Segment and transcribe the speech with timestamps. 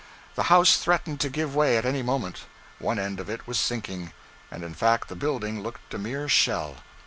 [0.33, 2.45] The house threatened to give way at any moment:
[2.79, 4.13] one end of it was sinking,
[4.49, 6.77] and, in fact, the building looked a mere shell.